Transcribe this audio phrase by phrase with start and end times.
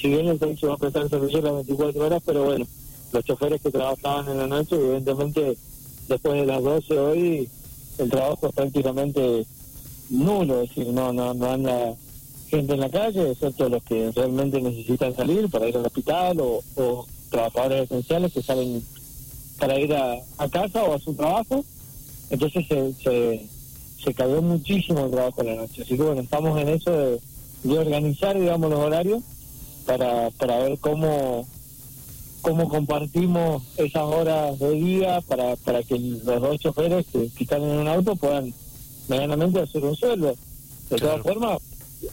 [0.00, 2.66] si bien el taxi va a prestar servicio las 24 horas, pero bueno,
[3.12, 5.56] los choferes que trabajaban en la noche, evidentemente
[6.08, 7.48] después de las 12 hoy
[7.98, 9.46] el trabajo es prácticamente
[10.08, 11.94] nulo, es decir, no, no, no anda
[12.48, 17.06] gente en la calle, excepto los que realmente necesitan salir para ir al hospital o,
[17.30, 18.82] trabajadores esenciales que salen
[19.60, 20.18] para ir a,
[20.50, 21.64] casa o a su trabajo.
[22.28, 23.46] Entonces se, se,
[24.02, 25.82] se cayó muchísimo el trabajo en la noche.
[25.82, 26.90] Así que bueno, estamos en eso
[27.62, 29.22] de organizar, digamos, los horarios
[29.86, 31.46] para, para ver cómo
[32.40, 37.78] cómo compartimos esas horas de día para, para que los dos choferes que, están en
[37.78, 38.52] un auto puedan
[39.08, 40.34] medianamente hacer un sueldo.
[40.88, 41.58] De todas formas,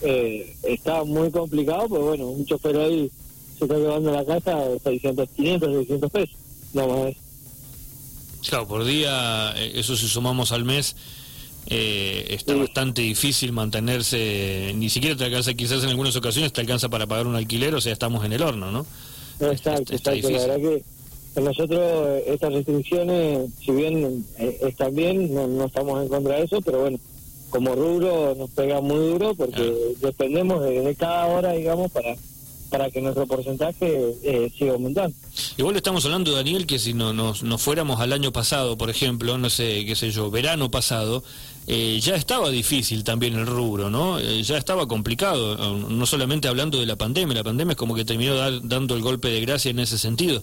[0.01, 3.09] eh, está muy complicado, pero bueno, un chofer ahí
[3.57, 6.35] se está llevando a la casa 600, 500, 600 pesos.
[6.73, 7.13] No más.
[8.47, 10.95] Claro, por día, eh, eso si sumamos al mes,
[11.69, 16.87] eh, está bastante difícil mantenerse, ni siquiera te alcanza, quizás en algunas ocasiones te alcanza
[16.89, 18.85] para pagar un alquiler, o sea, estamos en el horno, ¿no?
[19.39, 20.29] Exacto, exacto.
[20.29, 20.83] La verdad que
[21.41, 26.61] nosotros eh, estas restricciones, si bien eh, están bien, no, estamos en contra de eso,
[26.61, 26.99] pero bueno,
[27.49, 32.15] como rubro nos pega muy duro porque dependemos de, cada hora, digamos, para
[32.69, 35.15] para que nuestro porcentaje eh, siga aumentando.
[35.57, 39.37] Igual estamos hablando, Daniel, que si no, nos, nos fuéramos al año pasado, por ejemplo,
[39.37, 41.23] no sé, qué sé yo, verano pasado,
[41.67, 44.19] eh, ya estaba difícil también el rubro, ¿no?
[44.19, 48.05] Eh, ya estaba complicado, no solamente hablando de la pandemia, la pandemia es como que
[48.05, 50.41] terminó dando el golpe de gracia en ese sentido,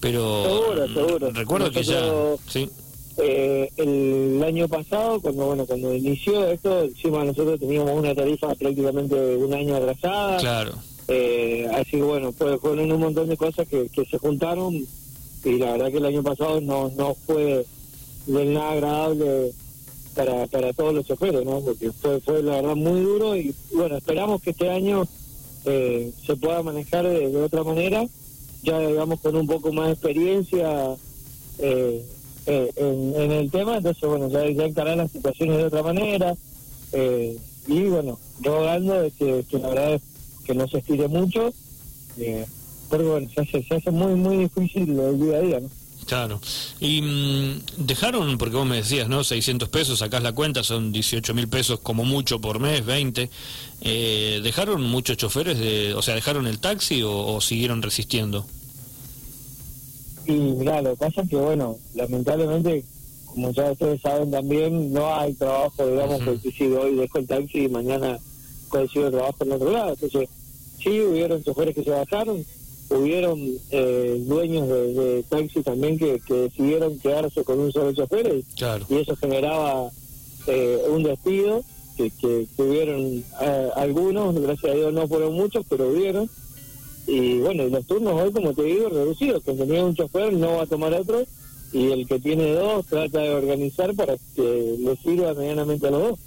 [0.00, 1.30] pero seguro, seguro.
[1.30, 2.02] recuerdo que ya...
[2.48, 2.68] ¿sí?
[3.18, 9.14] Eh, el año pasado, cuando bueno cuando inició esto, encima nosotros teníamos una tarifa prácticamente
[9.36, 10.36] un año atrasada.
[10.36, 10.74] Claro.
[11.08, 14.74] Así que bueno, pues fueron un montón de cosas que, que se juntaron
[15.44, 17.64] y la verdad que el año pasado no, no fue
[18.26, 19.52] de nada agradable
[20.14, 21.60] para, para todos los choferes, ¿no?
[21.60, 25.06] Porque fue, fue la verdad muy duro y bueno, esperamos que este año
[25.64, 28.04] eh, se pueda manejar de, otra manera,
[28.62, 30.96] ya digamos con un poco más de experiencia
[31.58, 32.04] eh,
[32.46, 36.34] eh, en, el tema, entonces bueno, ya, ya encarar las situaciones de otra manera
[37.68, 40.02] y bueno, rogando de que, la verdad es
[40.46, 41.52] que no se estire mucho,
[42.88, 45.68] porque bueno, se hace, se hace muy, muy difícil el día a día, ¿no?
[46.06, 46.40] Claro.
[46.78, 49.24] Y mm, dejaron, porque vos me decías, ¿no?
[49.24, 53.28] 600 pesos, sacás la cuenta, son 18 mil pesos como mucho por mes, 20.
[53.80, 58.46] Eh, ¿Dejaron muchos choferes, de, o sea, dejaron el taxi o, siguieron resistiendo?
[60.26, 62.84] Y mira, lo que pasa es que, bueno, lamentablemente,
[63.26, 67.64] como ya ustedes saben también, no hay trabajo, digamos, que si hoy dejo el taxi
[67.64, 68.18] y mañana
[68.68, 69.90] consigo trabajo en otro lado.
[69.90, 70.28] Entonces,
[70.86, 72.44] sí, hubieron choferes que se bajaron,
[72.90, 78.44] hubieron eh, dueños de, taxi también que, decidieron quedarse con un solo chofer
[78.88, 79.90] y, eso generaba
[80.46, 81.64] eh, un despido
[81.96, 86.30] que, que tuvieron eh, algunos, gracias a Dios no fueron muchos, pero hubieron.
[87.08, 90.56] Y bueno, y los turnos hoy, como te digo, reducidos, que tenía un chofer no
[90.56, 91.24] va a tomar otro
[91.72, 96.02] y el que tiene dos trata de organizar para que le sirva medianamente a los
[96.02, 96.18] dos.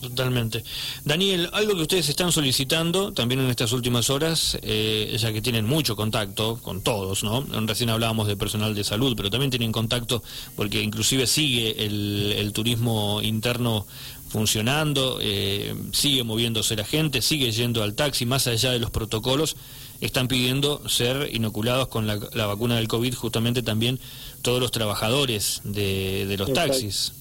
[0.00, 0.62] Totalmente.
[1.04, 5.66] Daniel, algo que ustedes están solicitando también en estas últimas horas, eh, ya que tienen
[5.66, 7.44] mucho contacto con todos, ¿no?
[7.66, 10.22] Recién hablábamos de personal de salud, pero también tienen contacto
[10.54, 13.86] porque inclusive sigue el, turismo interno
[14.28, 19.56] funcionando, eh, sigue moviéndose la gente, sigue yendo al taxi, más allá de los protocolos,
[20.00, 23.98] están pidiendo ser inoculados con la, vacuna del COVID justamente también
[24.42, 27.12] todos los trabajadores de, los taxis.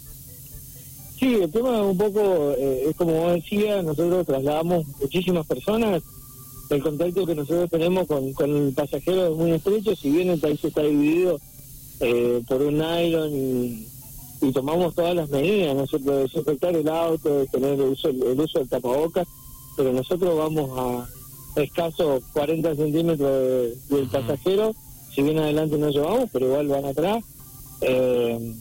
[1.19, 6.03] Sí, el tema un poco, eh, es como vos decías, nosotros trasladamos muchísimas personas,
[6.69, 10.39] el contacto que nosotros tenemos con, con el pasajero es muy estrecho, si bien el
[10.39, 11.39] país está dividido
[12.01, 13.87] eh, por un nylon y,
[14.53, 18.59] tomamos todas las medidas, nosotros de desinfectar el auto, de tener el uso, el uso
[18.59, 19.27] del tapabocas,
[19.75, 24.75] pero nosotros vamos a escasos 40 centímetros del pasajero,
[25.13, 27.23] si bien adelante no llevamos, pero igual van atrás.
[27.81, 28.53] Eh,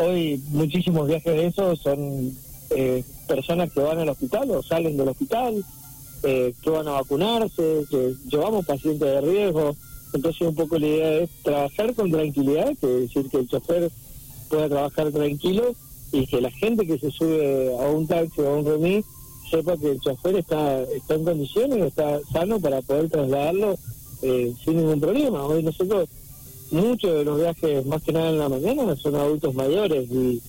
[0.00, 2.36] hoy muchísimos viajes de esos son
[2.70, 5.64] eh, personas que van al hospital o salen del hospital,
[6.22, 9.76] eh, que van a vacunarse, que llevamos pacientes de riesgo.
[10.12, 13.90] Entonces un poco la idea es trabajar con tranquilidad, que es decir, que el chofer
[14.48, 15.74] pueda trabajar tranquilo
[16.12, 19.04] y que la gente que se sube a un taxi o a un remis
[19.50, 23.76] sepa que el chofer está, está en condiciones, está sano para poder trasladarlo
[24.22, 25.44] eh, sin ningún problema.
[25.44, 26.08] Hoy nosotros
[26.70, 30.42] muchos de los viajes, más que nada en la mañana, son adultos mayores y,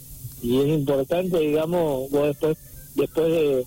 [0.43, 2.57] es importante, digamos, vos después,
[2.95, 3.65] después de,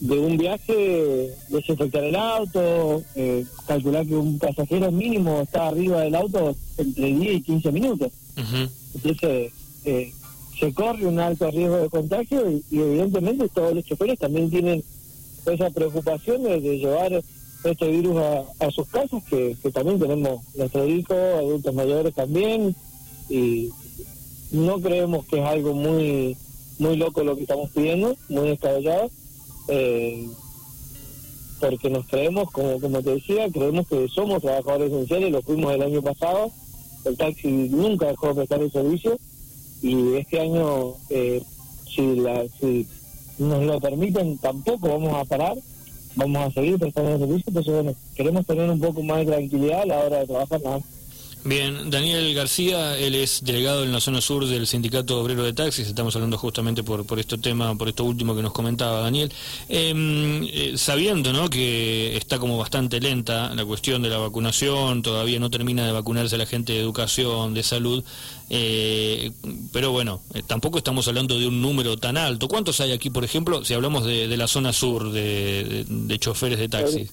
[0.00, 6.16] de un viaje, desinfectar el auto, eh, calcular que un pasajero mínimo está arriba del
[6.16, 8.12] auto entre 10 y 15 minutos.
[8.94, 9.52] Entonces,
[9.84, 10.12] eh,
[10.58, 14.82] se corre un alto riesgo de contagio y, evidentemente todos los choferes también tienen
[15.46, 17.22] esa preocupación de, llevar
[17.64, 18.16] este virus
[18.60, 22.74] a, sus casas, que, también tenemos nuestros hijos, adultos mayores también,
[23.28, 23.70] y
[24.52, 26.36] no creemos que es algo muy
[26.78, 29.08] muy loco lo que estamos pidiendo, muy descabellado,
[29.68, 30.28] eh,
[31.60, 35.82] porque nos creemos, como, como te decía, creemos que somos trabajadores esenciales, lo fuimos el
[35.82, 36.50] año pasado,
[37.04, 39.16] el taxi nunca dejó de prestar el servicio
[39.82, 41.42] y este año, eh,
[41.94, 42.86] si, la, si
[43.38, 45.56] nos lo permiten, tampoco vamos a parar,
[46.16, 49.82] vamos a seguir prestando el servicio, entonces bueno, queremos tener un poco más de tranquilidad
[49.82, 50.80] a la hora de trabajar nada
[51.46, 55.86] Bien, Daniel García, él es delegado en la zona sur del Sindicato Obrero de Taxis,
[55.86, 59.30] estamos hablando justamente por, por este tema, por esto último que nos comentaba Daniel.
[59.68, 61.50] Em, eh, sabiendo ¿no?
[61.50, 66.38] que está como bastante lenta la cuestión de la vacunación, todavía no termina de vacunarse
[66.38, 68.02] la gente de educación, de salud,
[68.48, 69.30] eh,
[69.70, 72.48] pero bueno, eh, tampoco estamos hablando de un número tan alto.
[72.48, 76.70] ¿Cuántos hay aquí, por ejemplo, si hablamos de, la zona sur de, de choferes de
[76.70, 77.10] taxis?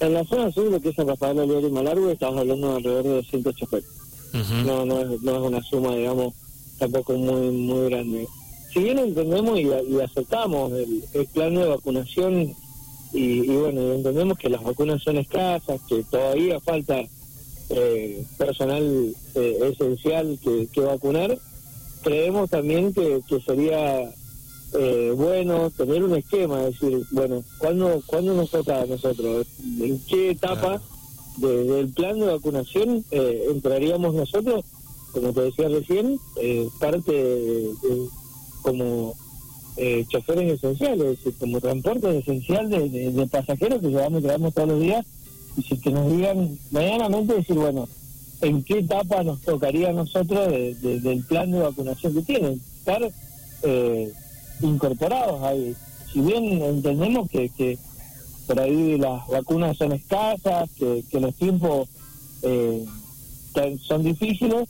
[0.00, 2.76] En la zona sur, lo que es San Rafael Oliver y Malargue, estamos hablando de
[2.76, 3.88] alrededor de 200 choferes.
[4.64, 6.34] no, no, es, no es una suma, digamos,
[6.78, 8.28] tampoco muy muy grande.
[8.72, 12.54] Si bien entendemos y, aceptamos el, plan de vacunación
[13.12, 17.00] y, bueno, entendemos que las vacunas son escasas, que todavía falta
[17.70, 21.38] eh, personal eh, esencial que, que, vacunar,
[22.04, 24.12] creemos también que, que sería
[24.74, 29.46] eh, bueno, tener un esquema, decir, bueno, ¿cuándo, ¿cuándo nos toca a nosotros?
[29.80, 30.80] ¿En qué etapa
[31.38, 34.64] del plan de vacunación eh, entraríamos nosotros?
[35.12, 37.70] Como te decía recién, eh, parte
[38.62, 39.14] como
[39.76, 45.06] eh, choferes esenciales, como transporte esencial de, pasajeros que llevamos, llevamos todos los días,
[45.56, 47.88] y si que nos digan medianamente decir, bueno,
[48.42, 52.60] ¿en qué etapa nos tocaría a nosotros del plan de vacunación que tienen?
[52.78, 53.10] Estar
[53.62, 54.12] eh,
[54.60, 55.74] incorporados ahí.
[56.12, 57.78] Si bien entendemos que, que
[58.46, 61.88] por ahí las vacunas son escasas, que, que los tiempos
[62.42, 62.84] eh,
[63.82, 64.68] son difíciles,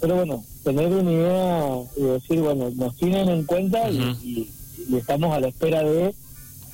[0.00, 4.48] pero bueno, tener una idea y decir, bueno, nos tienen en cuenta y,
[4.94, 6.14] estamos a la espera de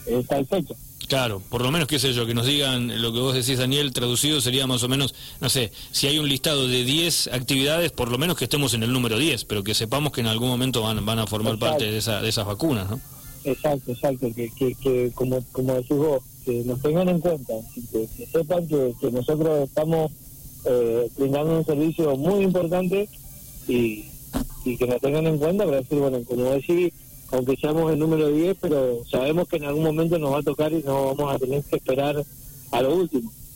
[0.07, 0.75] eh, tal fecha.
[1.09, 3.93] Claro, por lo menos, qué sé yo, que nos digan lo que vos decís, Daniel,
[3.93, 8.11] traducido sería más o menos, no sé, si hay un listado de 10 actividades, por
[8.11, 10.83] lo menos que estemos en el número 10, pero que sepamos que en algún momento
[10.83, 13.01] van, van a formar parte de, esa, de esas vacunas, ¿no?
[13.45, 17.55] Exacto, exacto, que, que, que como, como decís vos, que nos tengan en cuenta,
[17.93, 20.11] que, sepan que, que, nosotros estamos
[20.65, 23.09] eh, brindando un servicio muy importante
[23.69, 24.05] y,
[24.65, 26.93] y que nos tengan en cuenta para decir, bueno, como decís,
[27.33, 30.73] aunque seamos el número 10, pero sabemos que en algún momento nos va a tocar
[30.73, 32.25] y no vamos a tener que esperar
[32.73, 33.33] a lo último.